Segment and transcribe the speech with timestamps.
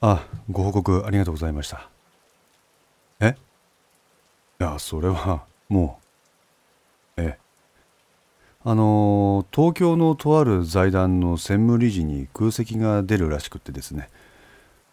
[0.00, 1.88] あ、ご報告ありがとうございました。
[3.20, 3.36] え？
[4.60, 5.98] いや、それは、も
[7.16, 7.20] う。
[7.22, 7.38] ええ。
[8.64, 14.08] あの、東京のとある財団の専務理事に空席が出るらしくってですね。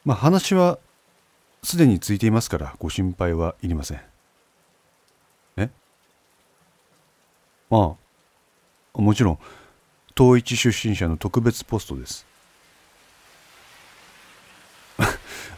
[0.05, 0.79] まあ、話は、
[1.61, 4.01] すでについていますから、ご心配はいりません。
[5.57, 5.69] え？
[7.69, 7.95] あ
[8.95, 9.39] あ、もちろん、
[10.19, 12.25] 統一出身者の特別ポストです。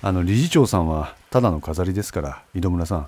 [0.08, 3.08] あの理事長さんはただの飾りですから井戸村さん。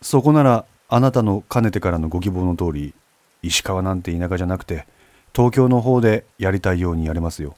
[0.00, 2.94] そこならあなたのかねてからのご希望の通り
[3.42, 4.86] 石川なんて田舎じゃなくて
[5.36, 7.54] 東京の方でやりたいようにやれますよ。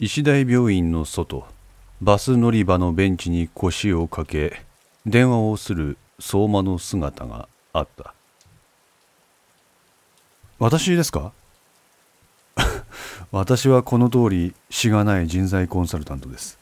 [0.00, 1.46] 医大病院の外
[2.02, 4.62] バス乗り場のベンチに腰をかけ
[5.06, 8.12] 電話をする相馬の姿があった。
[10.58, 11.30] 私ですか？
[13.30, 16.58] 私はこの通りしがない人材コンサルタントです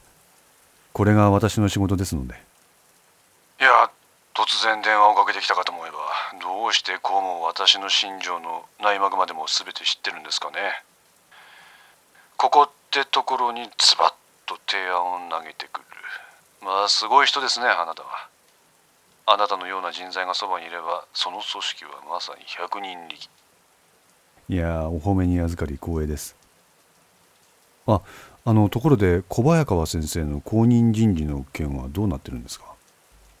[0.99, 2.33] これが私の仕事ですので。
[2.33, 3.89] いや
[4.33, 5.97] 突然電話をかけてきたかと思えば
[6.41, 10.83] どうしてこうも私の心情の内幕までも全て知ってるんですかね。
[12.35, 14.13] ここってところにズバッ
[14.45, 15.85] と提案を投げてくる。
[16.61, 18.27] まあすごい人ですねあなたは。
[19.25, 23.29] あなたのような人材がそばにいればその組織はまさに百人力。
[24.49, 26.35] いやお褒めに預かり光栄です。
[27.87, 28.01] あ
[28.45, 32.65] あのところで小早川先生の後任人事の件はどうなってるんですか？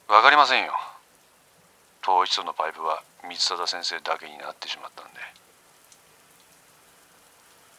[0.07, 0.73] わかりませんよ。
[2.03, 5.19] 統一とのパイプは光貞先生だけになってしまったんで。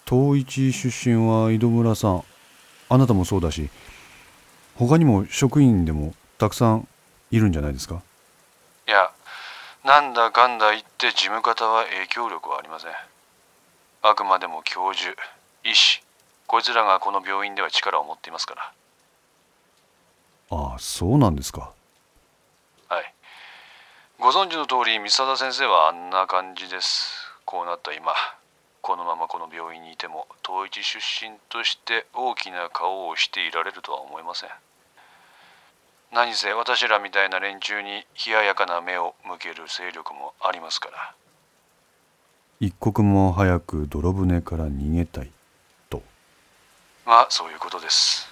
[0.07, 2.25] 統一出身は井戸村さん。
[2.89, 3.71] あなたもそうだし
[4.75, 6.89] 他にも職員でもたくさん
[7.31, 8.03] いるんじゃないですか？
[8.89, 9.13] いや
[9.85, 12.91] なんだかんだ言って事務方は影響力はありません。
[14.03, 15.15] あくまでも教授
[15.65, 16.03] 医師
[16.51, 18.73] こいつらがこの病院では力を持っていますから。
[20.51, 21.71] ああそうなんですか。
[22.89, 23.15] はい。
[24.19, 27.15] ご存知の通り三貞先生はあんな感じです。
[27.45, 28.13] こうなった今
[28.83, 34.51] このままこの病院にいても統一出身として大きな顔をしていられるとは思えません。
[36.11, 41.15] 何せ私らみたいな連中に冷ややかな目を向ける勢力もありますから。
[42.59, 45.27] 一刻も早く泥船から逃げたい。
[45.27, 45.40] と
[47.05, 48.29] まあそういうことです。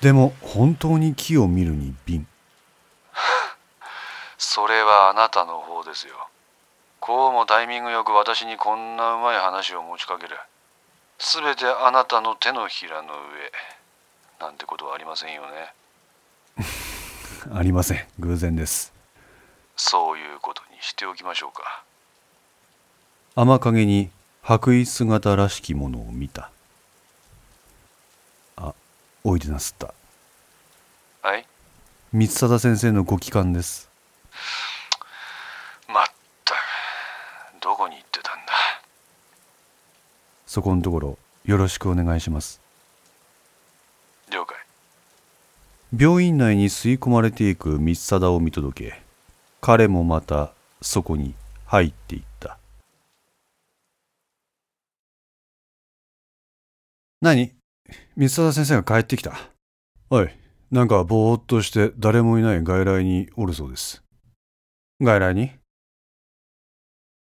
[0.00, 2.26] でも本当に木を見るに敏。
[4.38, 6.28] それはあなたの方ですよ。
[7.00, 10.38] こうもタイミングよく私にこんなうまい話を持ちかける。
[11.18, 13.52] 全てあなたの手のひらの上。
[14.40, 15.72] なんてことはありませんよね。
[17.54, 18.06] ありません。
[18.18, 18.92] 偶然です。
[19.76, 21.82] そういうことにしておきましょうか。
[23.36, 24.10] 天影に
[24.42, 26.42] 白衣姿らしきものを見た。
[26.42, 26.53] あ
[29.26, 29.94] おいでなすった。
[31.22, 31.46] はい。
[32.12, 33.88] 三貞先生のご帰還です。
[35.88, 36.04] まっ
[36.44, 36.58] たく
[37.62, 38.52] どこに行ってたんだ。
[40.46, 42.60] そこのところよろしくお願いします。
[44.30, 44.58] 了解。
[45.98, 49.02] 病院内に吸い込まれていく三貞を見届け
[49.62, 50.52] 彼もまた
[50.82, 51.32] そこに
[51.64, 52.58] 入っていった。
[57.22, 57.54] 何？
[58.16, 59.38] 三貞先生が帰ってきた。
[60.10, 60.38] はい。
[60.70, 64.02] なんかぼーっとして誰もいない外来におるそうです。
[65.00, 65.52] 外来に？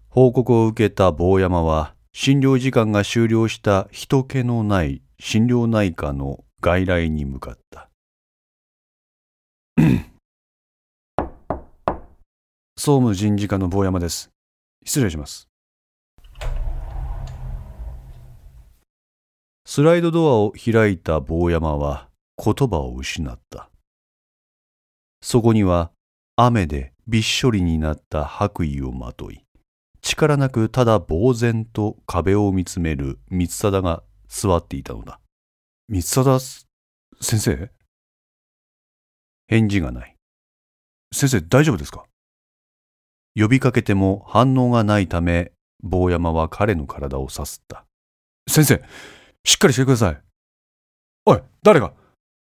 [0.09, 7.89] 報告を受けた坊山は診療時間が終了した人気のない心療内科の外来に向かった。
[12.77, 14.31] 総務人事課の坊山です。
[14.83, 15.49] 失礼します
[19.77, 22.09] スライドドアを開いた坊山は
[22.43, 23.69] 言葉を失った。
[25.21, 25.91] そこには
[26.35, 29.43] 雨でびっしょりになった白衣をまとい
[30.01, 35.19] 力なくただ呆然と壁を見つめる三貞が座っていたのだ。
[35.89, 36.65] 三貞
[37.21, 37.69] 先生？
[39.47, 40.15] 返事がない。
[41.13, 42.03] 先生大丈夫ですか？
[43.39, 45.51] 呼びかけても反応がないため
[45.83, 47.85] 坊山は彼の体をさすった。
[48.49, 48.81] 先生
[49.45, 50.21] しっかりしてください。
[51.25, 51.93] おい誰が？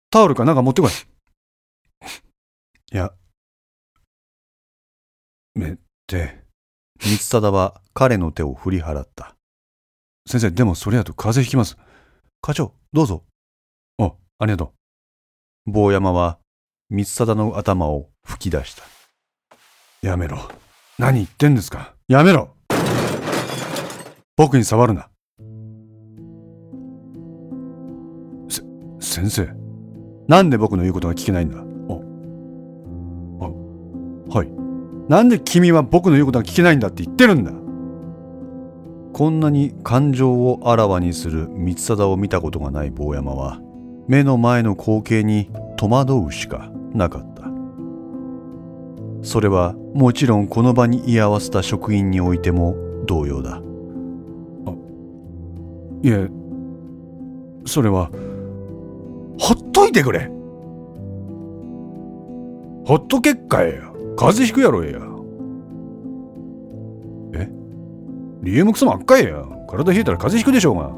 [0.09, 0.91] タオルかなんか持ってこい。
[0.91, 3.11] いや
[5.55, 5.75] めっ
[6.07, 6.43] て
[7.01, 9.35] 三貞は彼の手を振り払った。
[10.27, 11.77] 先生でもそれやと風邪ひきます。
[12.41, 13.23] 課長どうぞ。
[13.97, 14.73] おありがと
[15.67, 15.71] う。
[15.71, 16.39] 坊山は
[16.89, 18.83] 三貞の頭を吹き出した。
[20.01, 20.37] やめろ。
[20.97, 21.93] 何言ってんですか。
[22.07, 22.55] やめろ。
[24.37, 25.09] 僕に触るな
[29.05, 29.47] 先生。
[30.27, 31.57] なんで僕の言うことが聞けないんだ？
[31.59, 31.61] あ。
[33.45, 34.37] あ。
[34.37, 34.51] はい。
[35.07, 37.51] なんで君は僕の言うことが聞けないんだって言ってるんだ？
[39.13, 43.59] こんなに感情をあらわにする光貞を見たことがない坊山は
[44.07, 47.45] 目の前の光景に戸惑うしかなかった。
[49.21, 52.75] それはもちろんこの場に居合わせた職員においても
[53.05, 53.61] 同様だ。
[54.65, 54.71] あ。
[56.01, 56.27] いえ
[57.65, 58.11] それは
[59.39, 60.29] ほっといてくれ。
[62.85, 63.81] ほっとけっかえや
[64.15, 64.99] 風邪ひくやろえや。
[67.33, 67.49] え？
[68.43, 69.43] 理由もクソもあっかいや。
[69.67, 70.89] 体冷えたら風邪ひくでしょうが。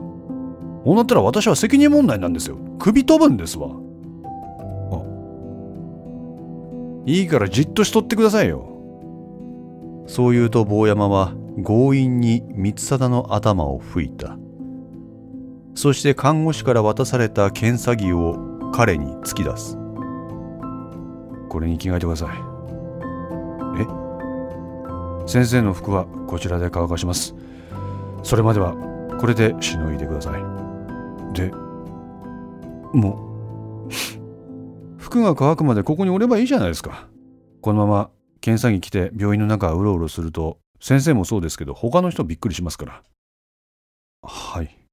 [0.83, 2.57] こうなったら私は責任問題なんですよ。
[2.79, 3.69] 首飛ぶんですわ。
[3.71, 5.03] あ。
[7.05, 8.67] いいからじっとしとってくださいよ。
[10.07, 11.33] そう言うと坊山は
[11.63, 14.37] 強引に光貞の頭を拭いた。
[15.77, 19.77] そして看護師から渡された検査着を彼に突き出す。
[21.49, 22.29] これに着替えてください。
[23.79, 23.85] え？
[25.27, 27.35] 先生の服はこちらで乾かします。
[28.23, 28.73] それまでは
[29.19, 30.41] これでしのいでください。
[31.33, 31.51] で
[32.91, 33.93] もう
[34.97, 37.07] 服が乾くまでここにおればいいじゃないですか。
[37.61, 38.09] このまま
[38.41, 43.03] 検査着着て病院の中うろうろすると先生もそうですけど他の人びっくりしますから。
[44.23, 44.86] はい。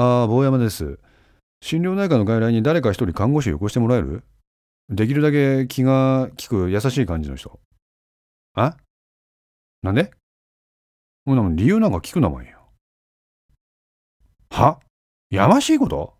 [0.00, 1.00] ああ、坊山です。
[1.60, 4.22] 心療内科の外来に誰か一人看護師をよこしてもらえる？
[4.88, 7.58] できるだけ気が利く優しい感じの人。
[8.54, 8.76] あ？
[9.82, 10.12] なんで？
[11.24, 12.70] もうな理由なんか聞くなもんよ。
[14.50, 14.78] は？
[15.30, 16.14] やましいこと？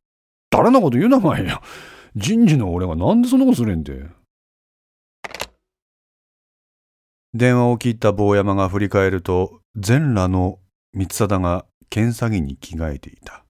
[0.51, 1.61] 誰のこと言うなもんよ。
[2.17, 3.93] 人事の俺がなんでそんなことするんて。
[7.33, 10.59] 電話を切った坊山が振り返ると、全裸の
[10.95, 13.45] 三貞が検査着に着替えていた。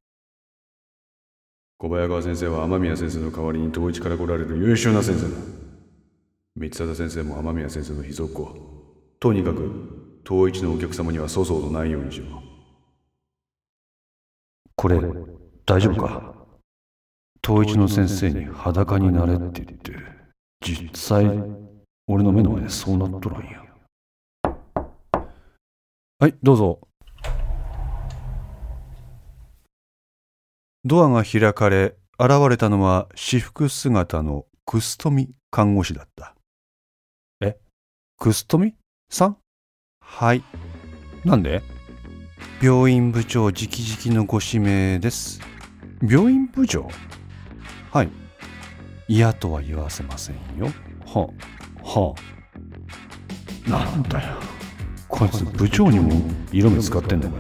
[1.80, 5.36] 小早川先生は雨宮先生の代わりに統一から来られる優秀な先生だ。
[6.56, 8.48] 三貞先生も雨宮先生の秘蔵っ子。
[9.20, 12.28] とにかく、統一のお客様には粗相のないようにしよう。
[14.74, 15.00] これ、
[15.66, 16.34] 大丈夫か？
[17.44, 19.92] 統一の先生に裸になれって言って、
[20.60, 21.26] 実際、
[22.08, 23.64] 俺の目の前でそうなっとらんや。
[26.18, 26.87] はい、どうぞ。
[30.84, 36.34] ドアが開かれ、現れたのは私服姿のクストミ看護師だった。
[37.40, 37.56] え？
[38.18, 38.74] クストミ？
[39.10, 39.36] さん？
[40.00, 40.42] はい。
[41.24, 41.62] なんで？
[42.62, 45.40] 病院部長直々のご指名です。
[46.00, 46.88] 病院部長？
[47.90, 48.08] はい。
[49.08, 50.66] 嫌とは言わせませんよ。
[51.06, 51.28] は
[51.82, 52.14] あ、は
[53.66, 53.70] あ。
[53.70, 54.36] なんだよ。
[55.08, 56.12] こいつ部長にも
[56.52, 57.34] 色目使ってんだよ。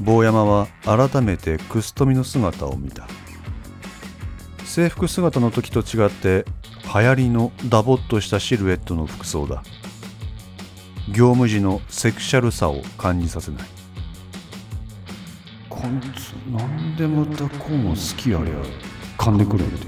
[0.00, 3.06] 坊山は改めてクストミの姿を見た。
[4.64, 6.44] 制服姿の時と違って
[6.94, 9.62] 流行りのダボっとしたシルエットの服装だ。
[11.08, 13.62] 業務時のセクシャルさを感じさせない。
[15.68, 18.54] こいつなんでまたこうも好きやりゃ
[19.18, 19.86] 噛んでくれんて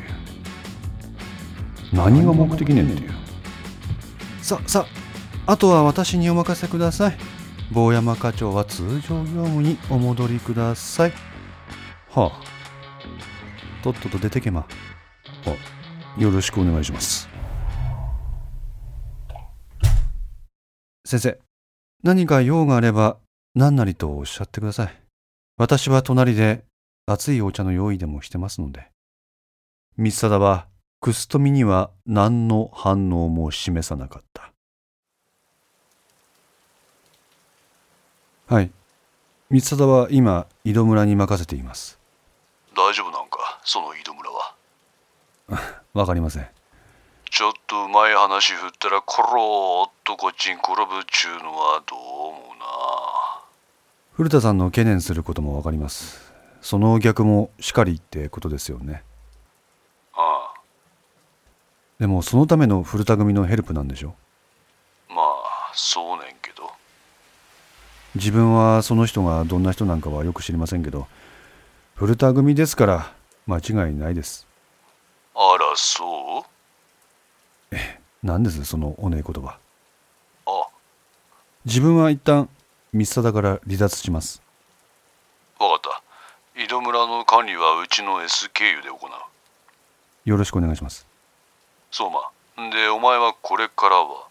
[1.93, 3.08] 何が目的ねんて
[4.41, 4.87] ささ
[5.47, 7.31] あとは私にお任せください。
[7.72, 11.12] 坊山課長は通常業務にお戻りください。
[12.10, 13.82] はあ。
[13.82, 14.67] とっとと出てけま。
[15.46, 17.29] あ、よろしくお願いします。
[21.06, 21.38] 先生、
[22.02, 23.17] 何か用があれば
[23.55, 25.02] 何なりとおっしゃってください。
[25.56, 26.64] 私は隣で
[27.06, 28.91] 熱いお茶の用意でもしてますので。
[29.96, 30.69] 三貞は、
[31.00, 34.52] クストミには何の反応も示さなかった。
[38.53, 38.71] はい。
[39.49, 41.99] 三貞は今井戸村に任せています。
[42.77, 43.59] 大丈夫なんか？
[43.65, 44.55] その井戸村は？
[45.94, 46.47] わかりません。
[47.31, 52.67] ちょっとうまい話振ったらコローっとこっちに転ぶっちゅうのはどう思うな。
[54.13, 56.31] 古田さんの懸念することもわかります。
[56.61, 59.03] その逆もしかりってことですよね。
[60.13, 60.61] ああ。
[61.99, 64.15] でもそのための古田組のヘルプなんでしょ
[65.09, 66.42] まあそうねん
[68.14, 71.06] 自分はその人がどんな人なんかはよく知りませんけど
[71.94, 73.12] 古田組ですから
[73.46, 74.46] 間違いないです。
[75.34, 76.44] あらそ
[77.72, 77.74] う？
[77.74, 79.56] え何ですそのおねえ言葉。
[80.46, 80.69] あ。
[81.64, 82.48] 自分は一旦
[82.92, 84.42] 三貞から離脱します。
[85.58, 86.02] わかっ
[86.54, 86.62] た。
[86.62, 89.10] 井戸村の管理はうちの S 経由で行う。
[90.28, 91.06] よろしくお願いします。
[91.90, 92.31] そうま
[92.70, 94.28] でお前はこれからは？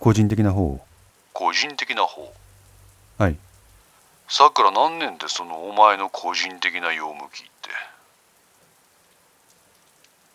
[0.00, 0.80] 個人的な方を。
[1.34, 2.32] 個人的な方
[3.18, 3.36] はい。
[4.28, 7.70] さくら何年でそのお前の個人的な用向きって？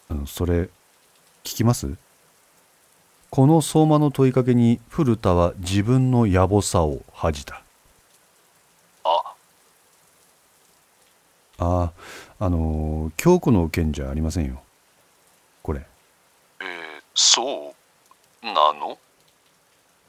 [0.09, 0.63] あのそれ
[1.43, 1.95] 聞きます？
[3.29, 7.61] この相馬の問いかけに古田は自分の野暮さを恥じた。
[9.05, 9.33] あ。
[11.59, 11.91] ああ
[12.39, 14.61] あの京子の件じゃありませんよ。
[15.61, 15.85] これ。
[16.59, 16.67] えー、
[17.15, 17.73] そ
[18.43, 18.97] うなの？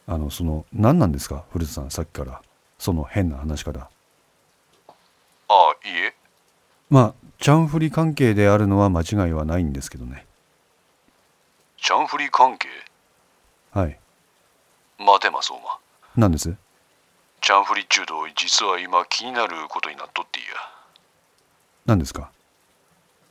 [0.08, 1.44] あのその何なんですか？
[1.52, 2.42] 古田さんさっきから
[2.84, 3.88] その変な話し方
[5.48, 6.14] あいいえ。
[6.90, 10.26] まあチャンフリ関係であるのは間違いはないんですけどね。
[11.78, 12.68] チャンフリー関係？
[13.72, 13.98] はい。
[14.98, 15.78] 待てま相馬
[16.14, 16.54] 何です？
[17.40, 20.48] チャンフリ中道実は今気になることになっとっていや。
[21.86, 22.28] 何ですか？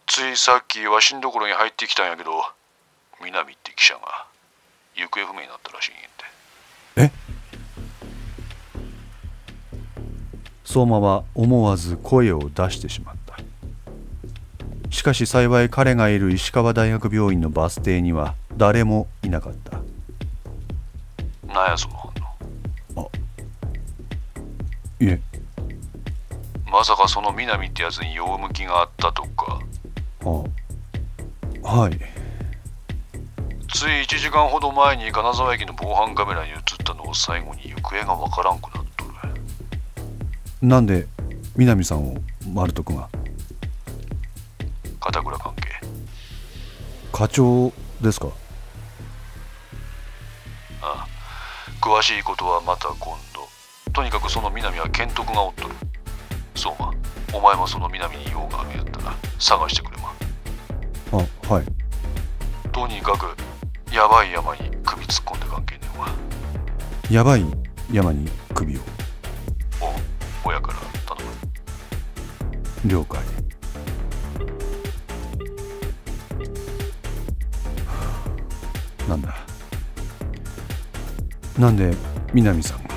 [0.07, 2.31] ついさっきわしんところに入ってきたんやけど
[3.23, 4.25] 南って記者が
[4.95, 5.99] 行方不明になったらしいんや
[7.05, 7.11] って。
[7.29, 7.32] え？
[10.73, 13.37] 相馬は思わず声を出してしまった。
[14.89, 19.77] しかし幸い彼がいる石川大学病院のバス停には誰もいなかった。
[21.53, 22.11] なんやその反
[22.95, 23.11] 応？
[24.99, 25.21] いえ。
[26.65, 29.59] まさかその南ってやつに用向きがあったとか。
[30.25, 30.27] あ。
[31.61, 31.99] はい。
[33.71, 38.72] つい1時間ほど前に金沢駅の防犯カメラに映ったのを最後に行方がわからんく
[40.63, 41.07] なんで
[41.57, 42.15] 南さんを
[42.53, 43.09] 丸徳が
[45.01, 45.63] 片倉関係。
[47.11, 48.29] 課長ですか？
[50.81, 51.07] ああ。
[51.85, 53.91] 詳しいことはまた今度。
[53.91, 55.75] とにかくその南は健徳がおっとる。
[56.55, 56.93] 相馬
[57.33, 60.13] お前もその南に用があるんやったら探してくれま
[61.11, 61.65] あはい。
[62.71, 63.35] とにかく
[63.93, 66.07] やばい山に首突っ込んで関係ねえわ。
[67.11, 67.43] やばい
[67.91, 68.79] 山に首を？
[72.85, 73.17] 了解。
[79.07, 79.35] なんだ？
[81.57, 81.95] なんで
[82.33, 82.89] 南さんが？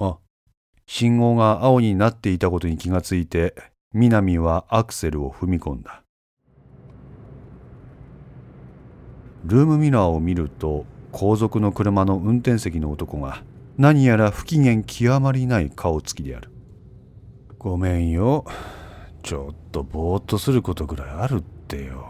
[0.00, 0.18] あ
[0.86, 3.54] 信号が青になっていたことに気がついて
[3.92, 6.02] 南はアクセルを踏み込んだ。
[9.46, 13.44] ルームミラーを見ると後続の車の運転席の男が
[13.78, 16.50] 何やら不機嫌極まりない顔つきである。
[17.56, 18.44] ごめんよ。
[19.22, 22.04] ちょっとぼーっとすることぐらいあるってよ。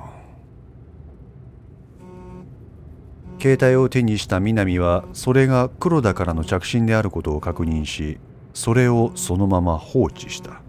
[3.38, 8.18] 携帯を手にした南はそれが黒田からの着信であることを確認し
[8.54, 10.62] それをそのまま放置した。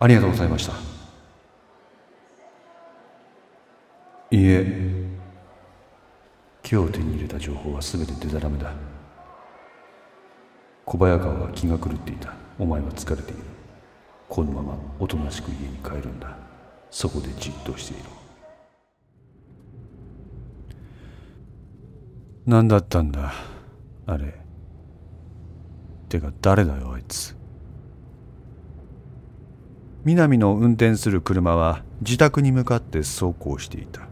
[0.00, 0.93] ありがとうございました。
[4.34, 4.66] いいえ。
[6.68, 8.72] 今日手に入れた情報は全てデタラメだ。
[10.84, 12.34] 小早川は気が狂っていた。
[12.58, 13.44] お前は疲れている。
[14.28, 16.36] このままおとなしく家に帰るんだ。
[16.90, 18.10] そこでじっとしていろ。
[22.44, 23.32] 何だったんだ？
[24.06, 24.34] あれ。
[26.08, 27.36] てか誰だよあいつ。
[30.02, 34.08] 南の運転する車は自宅に向かって走行していた。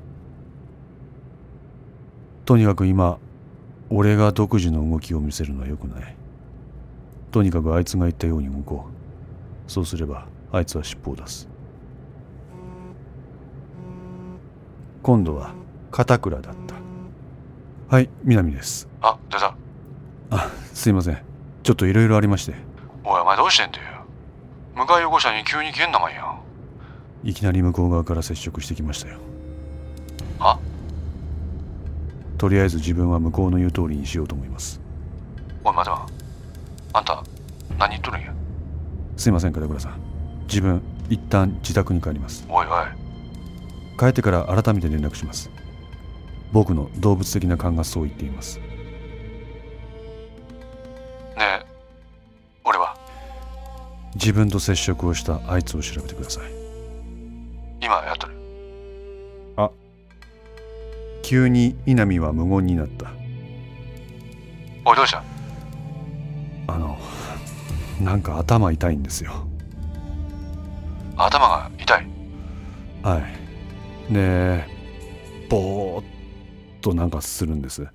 [2.44, 3.18] とにかく今
[3.90, 6.16] 俺が独自の動きを見せるのはよくない。
[7.30, 9.70] とにかくあいつが言ったように動こう。
[9.70, 11.48] そうすればあいつは尻尾を出す。
[15.02, 15.52] 今度は
[15.90, 16.74] 片倉だった。
[17.94, 18.88] はい南です。
[19.00, 19.54] あ出た。
[20.30, 21.22] あすいません。
[21.62, 22.54] ちょっといろいろありまして。
[23.04, 23.84] おいお前どうしてんだよ。
[24.74, 26.34] 向かい横車に急にけんなまんや
[27.24, 29.18] いきなり向こう側から接触してきましたよ。
[30.38, 30.58] は
[32.42, 34.80] とりあえず自分は向こうの言う通りにしようと思います。
[35.62, 36.08] おい待てま
[36.92, 37.22] あんた
[37.78, 38.34] 何言っとるんや？
[39.16, 40.00] すいません片倉さん。
[40.48, 42.44] 自分一旦自宅に帰ります。
[42.48, 42.72] おいおい。
[43.96, 45.50] 帰ってから改めて連絡します。
[46.50, 48.58] 僕の動物的な勘がそう言っています。
[48.58, 48.64] ね
[51.38, 51.64] え
[52.64, 52.96] 俺は？
[54.16, 56.42] 自分と接触をしたあいつを調べてください。
[57.80, 58.34] 今やっとる。
[58.34, 58.41] あ
[61.22, 63.10] 急に稲見は無言になった。
[64.84, 65.22] おいどうした？
[66.66, 66.98] あの
[68.00, 69.46] なんか頭痛いんですよ。
[71.16, 72.06] 頭が痛い？
[73.02, 74.12] はい。
[74.12, 74.64] で
[75.48, 76.04] ぼーっ
[76.80, 77.86] となんかするんです。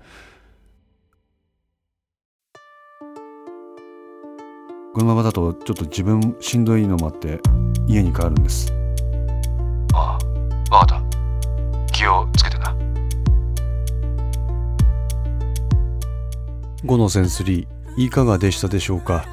[4.94, 7.40] このままだとちょっと自分しんどいのもあって
[7.86, 8.72] 家に帰るんです。
[9.92, 10.18] あ
[10.70, 11.07] あわかった
[16.88, 19.26] 5のセンスリーいかがでしたでしょうか？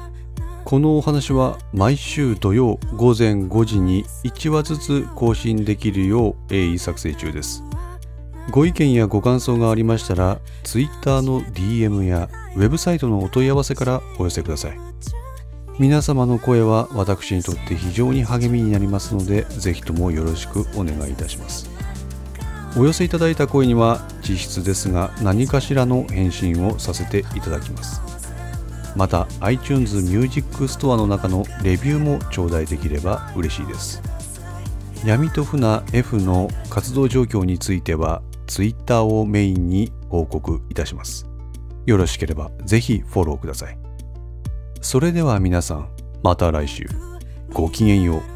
[0.66, 7.62] このお話は毎週土曜午前5時に1話ずつ更新できるよう鋭意作成中です。
[8.50, 14.78] ご意見やご感想がありましたら Twitter の DM やウェブサイトのお問い合わせからお寄せください。
[15.78, 21.70] 皆様の声は私にとって非常に励みになりますのでぜひともよろしくお願いいたします。
[22.78, 28.02] お寄せいただいた声には実質ですが何かしらの返信をさせていただきます。
[28.94, 34.02] また iTunes Music Store の中のレビューも頂戴できれば嬉しいです。
[35.04, 41.26] 闇と船 F の活動状況については Twitter をメインに報告いたします。
[41.86, 43.78] よろしければぜひフォローください。
[44.82, 45.88] それでは皆さん
[46.22, 46.86] また来週。
[47.52, 48.35] ごきげんよう。